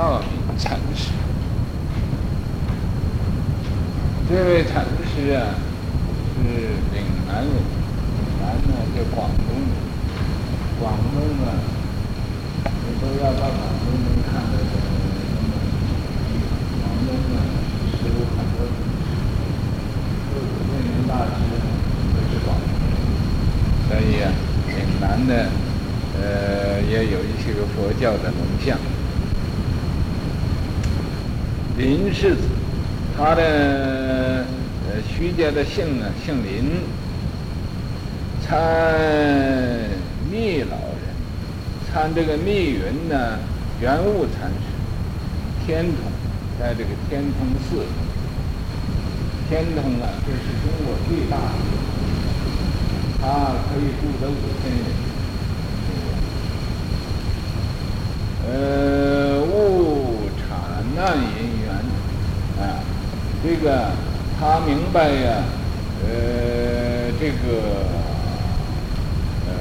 [0.00, 1.12] 道明禅师。
[4.26, 5.52] 这位禅师啊，
[6.40, 6.40] 是
[6.96, 9.60] 岭南人，岭南呢在广东，
[10.80, 11.52] 广东啊，
[12.64, 15.04] 你都要到广东能看得到那
[15.44, 15.52] 么
[16.80, 17.38] 广东啊，
[18.00, 18.64] 是有很多
[20.32, 21.28] 都是慧能大师
[22.14, 22.72] 都是广东，
[23.86, 24.32] 所以啊，
[24.66, 25.30] 岭南的
[26.18, 28.78] 呃也有一些个佛教的龙像。
[31.80, 32.42] 林世子，
[33.16, 36.82] 他的呃徐家的姓呢，姓林，
[38.46, 38.52] 参
[40.30, 41.08] 密老人，
[41.90, 43.38] 参这个密云呢，
[43.80, 44.66] 圆悟禅师，
[45.64, 46.12] 天童，
[46.60, 47.86] 在这个天童寺，
[49.48, 51.54] 天童啊，这是中国最大的，
[53.22, 53.24] 他
[53.72, 54.84] 可以住得五千人，
[58.46, 60.44] 呃，悟禅
[60.94, 61.48] 难隐。
[63.42, 63.92] 这个
[64.38, 65.44] 他明白呀，
[66.02, 67.60] 呃，这个
[69.46, 69.52] 呃，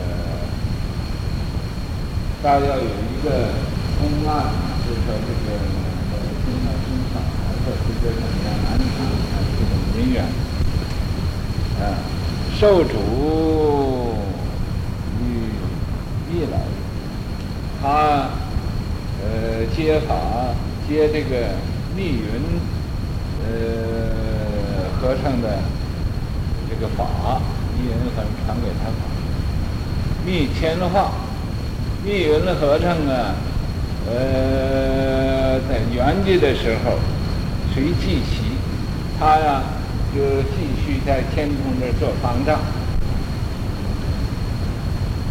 [2.42, 3.28] 大要有一个
[4.00, 4.32] 公案，
[4.88, 5.52] 就是说这个
[6.12, 7.28] 呃，生了生小孩
[7.66, 10.24] 的这个怎么样难产啊，这种姻缘
[11.82, 11.84] 啊，
[12.58, 12.96] 受主
[15.22, 15.24] 与
[16.32, 16.56] 密老，
[17.82, 17.84] 他
[19.22, 20.10] 呃接法
[20.88, 21.50] 接这个
[21.96, 22.79] 密云。
[23.42, 25.60] 呃，和尚的
[26.70, 27.42] 这个法，
[27.78, 28.94] 密云和尚传给他法，
[30.26, 31.12] 密签化，
[32.04, 33.36] 密云的和尚啊，
[34.08, 37.00] 呃，在圆寂的时候，
[37.74, 38.58] 随即席，
[39.20, 39.64] 他呀
[40.14, 42.60] 就继续在天童这做方丈，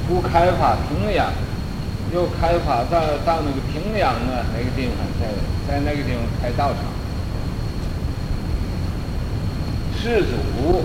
[0.09, 1.31] 不开法平阳，
[2.15, 5.29] 又开法到到那个平阳啊那个地方，在
[5.69, 6.83] 在那个地方开道场。
[10.01, 10.79] 世祖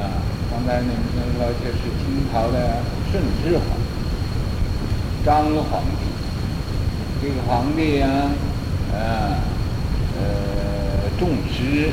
[0.00, 0.22] 啊，
[0.52, 2.78] 刚才你们听说就是清朝的
[3.10, 6.06] 顺治皇帝，张皇帝。
[7.20, 8.06] 这个皇帝呀、
[8.94, 9.34] 啊，
[10.14, 11.90] 呃，呃，重视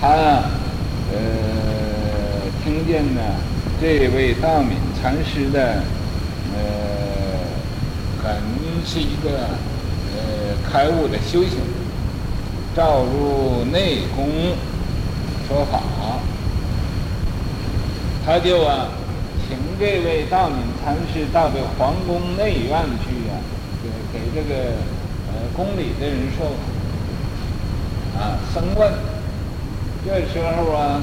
[0.00, 0.08] 他，
[1.12, 1.16] 呃，
[2.64, 3.20] 听见呢，
[3.80, 5.84] 这位道敏禅师的，
[6.52, 6.58] 呃，
[8.24, 8.42] 很
[8.84, 9.30] 是一个
[10.16, 11.60] 呃开悟的修行，
[12.74, 14.26] 召入内宫。
[15.46, 15.80] 说法，
[18.24, 18.88] 他就啊，
[19.46, 23.36] 请这位道敏禅师到这皇宫内院去、啊，
[24.12, 24.72] 给这个
[25.28, 26.46] 呃宫里的人说，
[28.18, 28.92] 啊，僧问。
[30.06, 31.00] 这时候啊，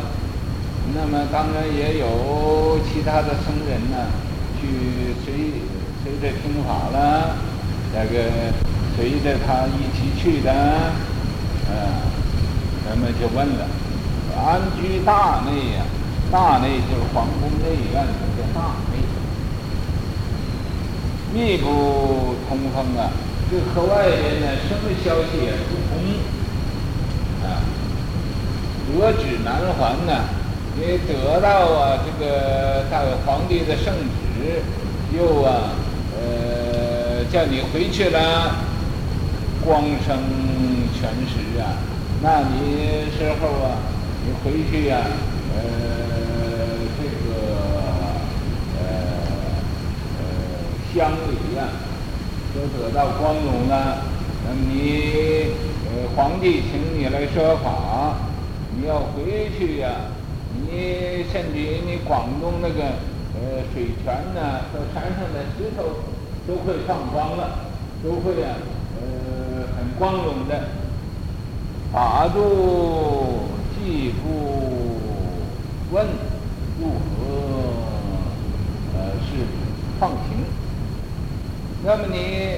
[0.96, 3.98] 那么当然也有其他的僧人呢、
[4.60, 5.34] 去随
[6.04, 7.36] 随着听法了，
[7.94, 8.30] 那个
[8.96, 11.72] 随着他一起去的，啊，
[12.90, 13.68] 那么就问了。
[14.38, 15.86] 安居大内呀，
[16.32, 18.06] 大内就是皇宫内院，
[18.38, 18.98] 叫大内，
[21.34, 23.12] 密不通风啊，
[23.50, 25.92] 这和外边呢什么消息也不通
[27.44, 27.62] 啊。
[28.88, 30.24] 得旨难还呢，
[30.76, 34.64] 你得到啊这个大皇帝的圣旨，
[35.16, 35.72] 又啊
[36.16, 38.56] 呃叫你回去了，
[39.64, 40.18] 光生
[40.94, 41.78] 全时啊，
[42.24, 43.78] 那你时候啊。
[44.24, 45.02] 你回去呀、
[45.56, 45.62] 呃，
[46.96, 47.10] 这个
[48.78, 48.82] 呃
[50.18, 50.22] 呃
[50.94, 51.60] 乡里呀、
[52.54, 54.06] 都得到光荣了。
[54.46, 55.48] 那你
[55.88, 58.18] 呃皇帝请你来说法，
[58.76, 59.90] 你要回去呀、
[60.54, 62.84] 你甚至于你广东那个
[63.34, 65.84] 呃水泉呢和山上的石头
[66.48, 67.72] 都会放光了，
[68.04, 68.54] 都会啊
[69.02, 70.68] 呃很光荣的
[71.92, 73.48] 法度。
[73.84, 75.02] 既不
[75.92, 76.06] 问
[76.80, 77.26] 如何
[78.94, 79.44] 呃是
[80.00, 80.46] 放行？
[81.84, 82.58] 那么你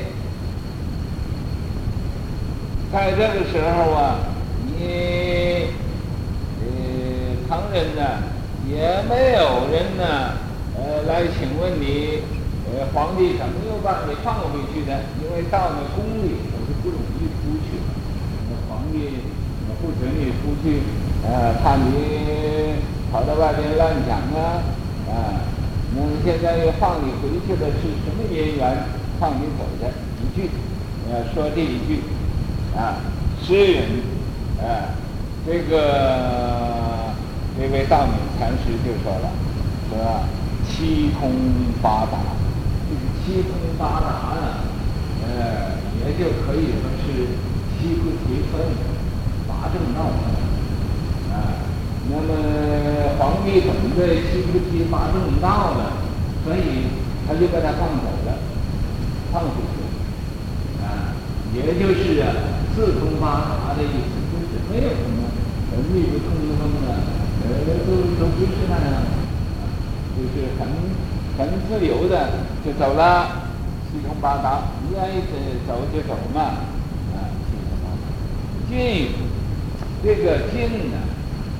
[2.91, 4.17] 在这个时候啊，
[4.65, 5.67] 你
[6.59, 6.67] 呃
[7.47, 8.01] 旁人呢
[8.69, 10.35] 也没有人呢
[10.75, 12.19] 呃来请问你
[12.67, 14.99] 呃皇帝怎么又把你放回去的？
[15.23, 17.79] 因为到了宫里我是不容易出去，
[18.49, 19.23] 那皇帝
[19.81, 20.83] 不准你出去。
[21.25, 22.75] 呃，怕你
[23.11, 24.59] 跑到外边乱讲啊，
[25.07, 25.39] 啊，
[25.95, 28.77] 那么现在又放你回去的是什么因缘？
[29.19, 29.89] 放你走的
[30.19, 30.49] 一句，
[31.09, 32.01] 呃，说这一句，
[32.75, 32.99] 啊，
[33.41, 33.83] 诗人，
[34.59, 34.91] 啊，
[35.45, 37.13] 这个
[37.57, 39.29] 这位大敏禅师就说了，
[39.89, 40.23] 说
[40.67, 41.31] 七通
[41.81, 42.19] 八达，
[42.89, 44.41] 这个七通八达呢，
[45.23, 45.71] 呃，
[46.03, 47.27] 也就可以说是
[47.79, 48.59] 七菩提分
[49.47, 50.42] 八正道啊。
[52.09, 55.93] 那么皇帝懂得七菩提八正道了，
[56.43, 56.91] 所以
[57.27, 58.35] 他就把他放走了，
[59.31, 59.79] 放出去
[60.83, 61.15] 啊，
[61.55, 62.33] 也就是啊
[62.75, 65.31] 四通八达的意思，就是没有什么
[65.93, 66.91] 密不通风的，
[67.41, 67.47] 呃，
[67.87, 67.89] 都
[68.19, 69.01] 都不是那样，
[70.15, 70.67] 就是很
[71.37, 72.29] 很自由的
[72.65, 73.43] 就走了。
[73.93, 75.21] 四通八达，你愿意
[75.67, 76.41] 走就走嘛，
[77.13, 78.03] 啊，四通八达。
[78.67, 79.13] 进，
[80.03, 80.97] 这个进呢，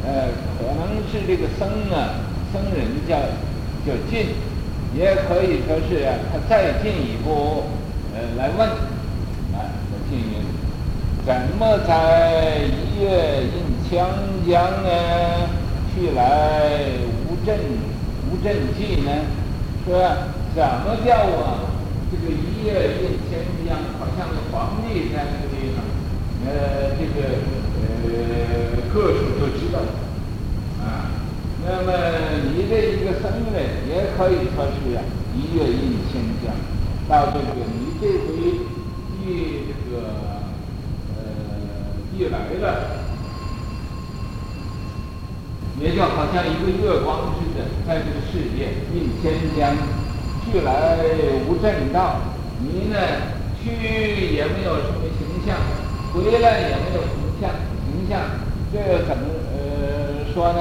[0.06, 0.28] 呃，
[0.60, 2.20] 可能是这个僧啊，
[2.52, 3.16] 僧人叫
[3.86, 4.36] 叫进，
[4.94, 7.64] 也可以说是他再进一步，
[8.14, 8.68] 呃，来问，
[9.54, 9.72] 啊，
[10.10, 10.48] 进一步，
[11.26, 14.10] 怎么在一月印枪
[14.46, 14.90] 江呢？
[15.96, 16.90] 去来
[17.30, 17.54] 无賑
[18.30, 19.12] 无賑济呢？
[19.86, 20.02] 说
[20.56, 21.70] 怎么叫啊？
[22.12, 25.86] 这个一月印千江，好像是皇帝在那个地方，
[26.46, 27.40] 呃，这个，
[28.94, 29.80] 各处都知道，
[30.86, 31.10] 啊，
[31.66, 31.90] 那么
[32.54, 34.86] 你这一个僧人也可以说是
[35.36, 36.54] 一月一千江，
[37.10, 38.38] 到这个你这回
[39.20, 39.94] 一这个
[41.16, 41.18] 呃
[42.16, 43.02] 一来了，
[45.82, 49.76] 也就好像一个月光似的，在这个世界印千江。
[50.46, 50.98] 去来
[51.48, 52.20] 无正道，
[52.60, 52.98] 你呢
[53.58, 55.58] 去也没有什么形象，
[56.14, 57.50] 回来也没有形象，
[57.88, 58.43] 形象。
[58.74, 59.24] 这个怎么
[59.54, 60.60] 呃说呢？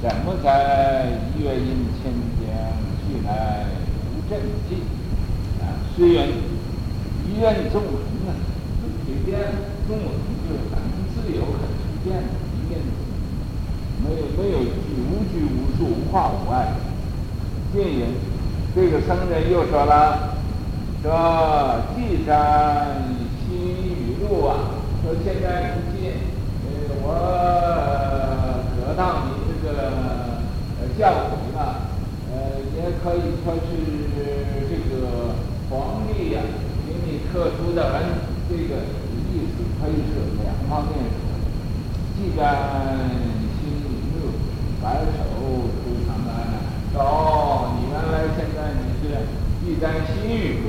[0.00, 2.46] 怎么在一月印千江
[3.02, 3.66] 去来
[4.14, 4.70] 无賑济
[5.60, 5.74] 啊？
[5.96, 6.14] 虽云
[7.26, 7.90] 一愿纵横
[8.28, 8.30] 啊，
[9.04, 9.40] 随便
[9.88, 10.06] 纵横
[10.46, 10.78] 就是很
[11.10, 12.22] 自由、很随便的
[12.54, 12.78] 一念，
[14.04, 16.54] 没有没有无拘无束、无话无碍，
[17.72, 18.14] 电影。
[18.74, 20.36] 这个僧人又说了
[21.02, 22.30] ：“说既瞻
[23.42, 24.50] 心雨露啊，
[25.02, 26.31] 说现在如今，呃，
[27.04, 27.06] 我
[28.78, 29.68] 得到你这个
[30.98, 31.90] 教诲了，
[32.30, 33.68] 呃，也可以说是
[34.70, 35.34] 这个
[35.68, 36.40] 皇帝呀、
[36.86, 37.94] 给你特殊的文，
[38.48, 38.86] 这个
[39.32, 41.20] 意思可以是两方面说。
[42.14, 42.40] 既瞻
[43.58, 44.30] 心雨露，
[44.80, 45.18] 白首
[45.82, 46.30] 出长安，
[46.94, 49.04] 哦，你。”原来现在你是
[49.66, 50.66] 一簪心雨露，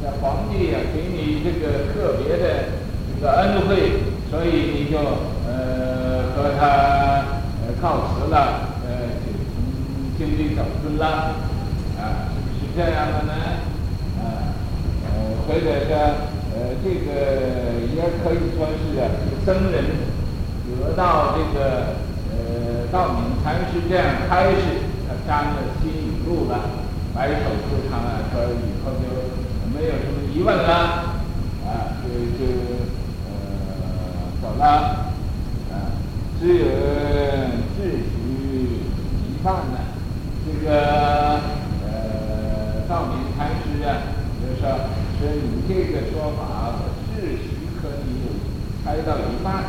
[0.00, 2.42] 这皇帝呀、给你这个特别的
[3.14, 3.70] 这个恩惠，
[4.30, 4.96] 所以你就
[6.42, 6.66] 说他
[7.62, 11.06] 呃告辞了，呃就从京里走出了，
[11.94, 13.32] 啊是不是这样的呢，
[14.18, 14.50] 啊
[15.06, 15.94] 呃或者说
[16.50, 19.06] 呃这个也可以说是啊
[19.46, 19.84] 僧人
[20.66, 21.94] 得到这个
[22.34, 26.82] 呃道明禅师这样开始，他沾了心雨露了。
[27.14, 29.04] 白首出场了，说以后就
[29.78, 30.72] 没有什么疑问了，
[31.62, 32.50] 啊，就就
[33.28, 33.30] 呃
[34.40, 35.11] 走了，
[36.42, 36.64] 只有
[37.76, 38.02] 自许
[39.30, 39.78] 一半呢。
[40.44, 41.38] 这个
[41.86, 44.02] 呃道明禅师啊，
[44.42, 44.66] 就是说
[45.20, 46.42] 说你这个说法，
[46.74, 47.46] 我自许
[47.80, 48.10] 可以
[48.84, 49.62] 猜到一半，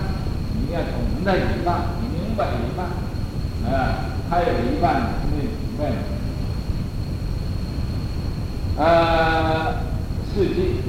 [0.55, 2.89] 你要懂得一半，明白一半，
[3.71, 5.93] 啊，还有一半没明白。
[8.75, 9.75] 呃，
[10.33, 10.81] 四季，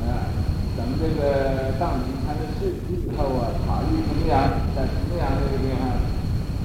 [0.00, 0.32] 啊，
[0.78, 2.72] 咱们这个道明禅的四
[3.10, 4.32] 季以后啊，塔玉重阳，
[4.74, 5.82] 在重阳这个地方，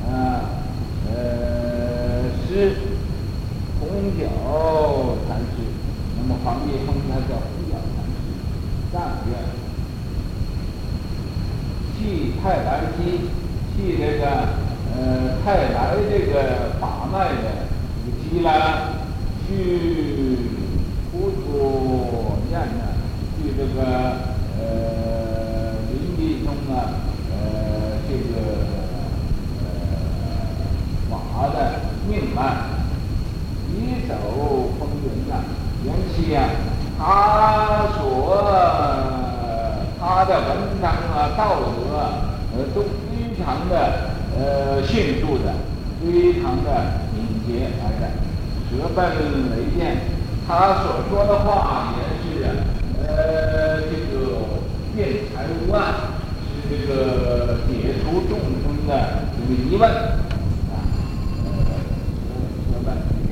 [0.08, 0.14] 啊，
[1.10, 2.50] 呃，师
[3.80, 4.22] 弘晓
[5.28, 5.56] 禅师，
[6.18, 8.16] 那么皇帝封他叫弘晓禅师，
[8.94, 8.96] 上
[9.28, 9.32] 院，
[11.98, 12.00] 系
[12.42, 13.00] 太白机，
[13.76, 14.24] 系这个
[14.96, 14.98] 呃
[15.44, 15.78] 太白
[16.10, 16.34] 这个
[16.80, 17.46] 法脉的
[18.06, 18.50] 这个机啦。
[19.48, 19.52] 去
[21.12, 21.48] 辅助
[22.50, 22.98] 念呢，
[23.38, 23.78] 去这个
[24.58, 24.64] 呃
[26.66, 26.90] 临济中啊，
[27.32, 27.34] 呃
[28.08, 28.34] 这个
[29.62, 29.66] 呃
[31.10, 31.14] 法
[31.54, 31.56] 的
[32.08, 32.40] 命脉，
[33.72, 34.14] 一走
[34.80, 35.34] 风云啊，
[35.84, 36.38] 缘起啊，
[36.98, 38.02] 他所
[40.00, 40.50] 他的文
[40.82, 42.00] 章啊、道德啊，
[42.56, 43.74] 呃都非常的
[44.38, 45.54] 呃迅速的，
[46.02, 46.68] 非常的
[47.14, 47.18] 敏
[47.48, 48.04] 捷来的。
[48.72, 49.06] 得本
[49.52, 49.98] 为见，
[50.48, 52.46] 他所说的话也是
[53.00, 54.14] 呃，这个
[54.96, 55.00] 辩
[55.32, 55.80] 才无碍，
[56.70, 58.92] 这个解除众生的
[59.38, 60.74] 这个疑问啊。
[61.46, 61.48] 呃，
[62.72, 63.32] 得本为见，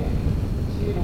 [0.71, 0.95] 七通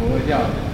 [0.00, 0.69] 不会掉的。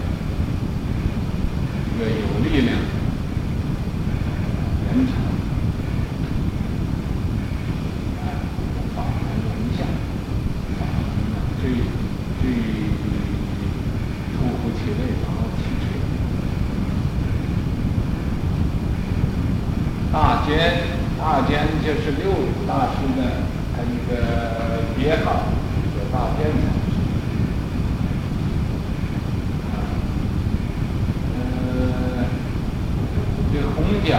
[34.06, 34.16] 表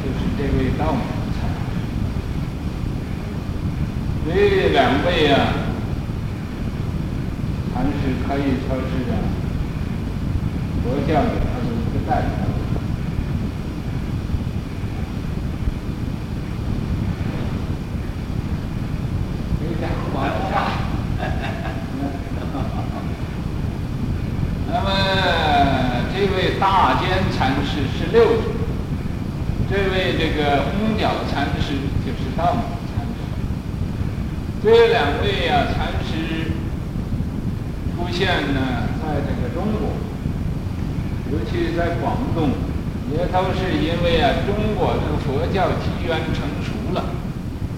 [0.00, 1.02] 就是这位道门
[1.34, 1.74] 禅师。
[4.28, 4.32] 因
[4.72, 5.34] 两位啊，
[7.74, 9.12] 禅师可以说是啊，
[10.84, 12.30] 佛教有他的一个代表。
[24.66, 24.86] 那么
[26.12, 27.02] 这位大奸
[27.36, 28.63] 禅师是六祖。
[29.74, 31.74] 这位这个空鸟禅师
[32.06, 32.62] 就是道母
[32.94, 33.18] 禅师。
[34.62, 36.52] 这两位啊禅师
[37.90, 39.90] 出现呢，在这个中国，
[41.32, 42.50] 尤其是在广东，
[43.10, 47.06] 也都是因为啊中国这个佛教机缘成熟了，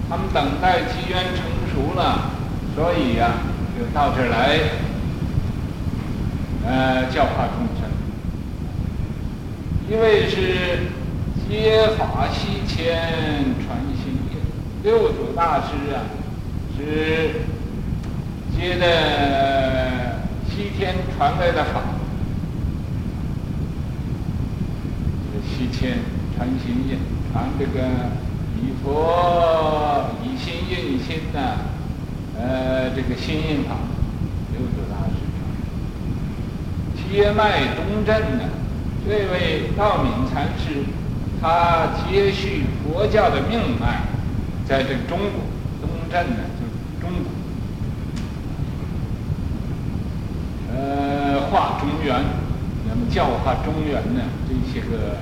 [0.06, 2.30] 他们等待机缘成熟了，
[2.74, 3.38] 所以呀、
[3.74, 4.60] 就到这儿来，
[6.66, 7.88] 呃教化众生。
[9.88, 10.90] 一位是
[11.48, 12.84] 接法西迁
[13.64, 14.36] 传心印，
[14.82, 16.02] 六祖大师啊，
[16.76, 17.30] 是
[18.56, 21.82] 接的西天传来的法。
[25.48, 25.98] 西迁
[26.36, 26.98] 传心印，
[27.32, 27.86] 传这个
[28.60, 31.38] 以佛以心印心的，
[32.36, 33.76] 呃，这个心印法，
[34.52, 35.14] 六祖大师。
[37.08, 38.48] 接脉东证的，
[39.06, 40.84] 这位道敏禅师。
[41.46, 44.02] 他接续佛教的命脉，
[44.66, 45.44] 在这中国
[45.80, 47.30] 东镇呢，就是中国，
[50.74, 52.20] 呃，化中原，
[52.88, 55.18] 那么教化中原呢，这些个、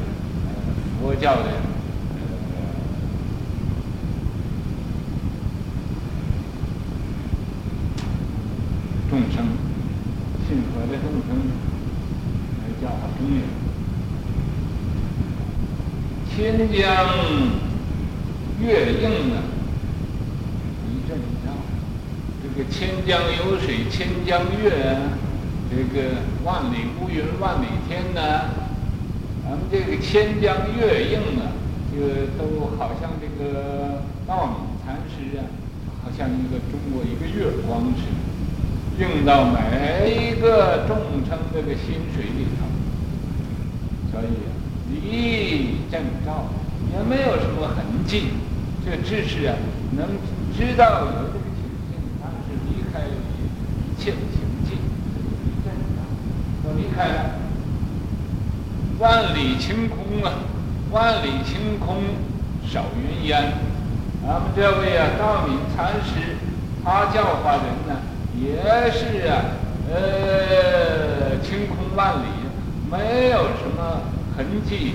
[0.46, 0.48] 呃、
[0.98, 1.50] 佛教的。
[9.10, 9.44] 众生，
[10.48, 11.36] 信佛的众生，
[12.62, 13.63] 来教化中原。
[16.36, 16.66] 千江
[18.60, 19.38] 月映啊，
[20.90, 21.54] 一阵飘，
[22.42, 25.14] 这个千江有水千江月啊，
[25.70, 26.10] 这个
[26.42, 28.50] 万里乌云万里天呐，
[29.44, 31.54] 咱们这个千江月映啊，
[31.94, 35.46] 这个都好像这个道明蚕丝啊，
[36.02, 37.84] 好像一个中国一个月光。
[38.98, 40.96] 用到每一个众
[41.28, 42.66] 生这个心水里头。
[44.12, 44.53] 可以。
[45.04, 46.46] 咦正道
[46.90, 48.28] 也没有什么痕迹
[48.84, 49.54] 这知识啊
[49.92, 50.06] 能
[50.56, 53.14] 知道有这个情形当时离开了
[53.86, 54.78] 一切的行迹
[56.76, 57.30] 离开了
[58.98, 60.32] 万里晴空啊
[60.90, 61.96] 万里晴空
[62.66, 63.52] 少云烟
[64.26, 66.36] 咱们这位啊道明禅师
[66.82, 68.00] 他教化人呢
[68.40, 69.44] 也是啊
[69.92, 72.26] 呃晴空万里
[72.90, 74.00] 没有什么
[74.36, 74.94] 痕迹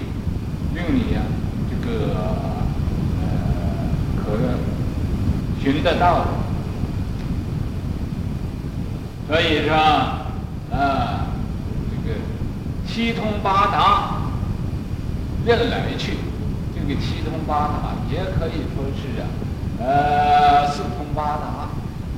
[0.75, 1.21] 令你呀
[1.69, 2.13] 这个
[3.21, 3.25] 呃
[4.17, 4.59] 可能
[5.61, 6.25] 寻得到
[9.29, 11.27] 所以说啊
[11.89, 12.17] 这个
[12.85, 14.21] 七通八达
[15.45, 16.17] 任来去
[16.75, 19.27] 这个七通八达也可以说是啊
[19.79, 21.69] 呃四通八达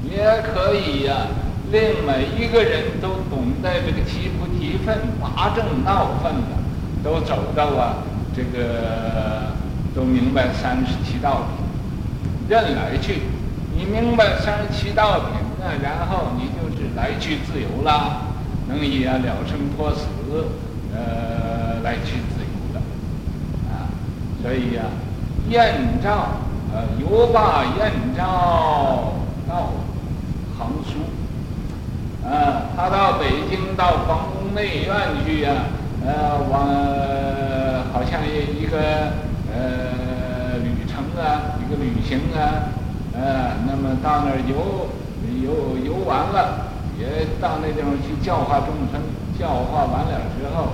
[0.03, 1.27] 也可以呀
[1.71, 6.60] 令每一个人都懂得这个七菩提分八正道分的。
[7.03, 7.97] 都走到啊
[8.35, 9.51] 这个
[9.95, 13.21] 都明白三十七道品，任来去。
[13.75, 15.29] 你明白三十七道品
[15.59, 18.21] 呢，然后你就是来去自由了，
[18.67, 20.05] 能以啊了生脱死，
[20.93, 22.81] 呃，来去自由了，
[23.71, 23.87] 啊，
[24.43, 24.91] 所以呀、啊，
[25.49, 26.09] 燕赵
[26.73, 29.13] 呃游罢燕赵
[29.49, 29.71] 到
[30.57, 35.51] 杭苏，啊，他到北京到皇宫内院去呀、
[36.05, 36.67] 呃，往
[37.93, 38.77] 好像一一个
[39.53, 42.73] 呃旅程啊，一个旅行啊。
[43.13, 44.87] 呃，那么到那儿游
[45.43, 49.01] 游游完了，也到那地方去教化众生，
[49.37, 50.71] 教化完了之后，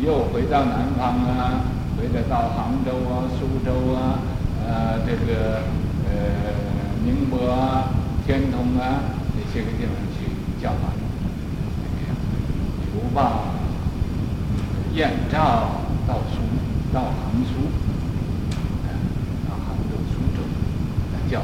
[0.00, 1.66] 又回到南方啊，
[1.98, 4.22] 回来到杭州啊、苏州啊，
[4.64, 5.60] 呃，这个
[6.06, 6.14] 呃
[7.04, 7.90] 宁波啊、
[8.24, 9.02] 天童啊
[9.34, 10.30] 这些个地方去
[10.62, 10.94] 教化，
[12.94, 13.59] 游罢
[14.94, 15.38] 燕赵
[16.06, 16.40] 到苏
[16.92, 17.70] 到杭苏，
[19.48, 20.42] 到杭州、苏州
[21.12, 21.40] 来叫。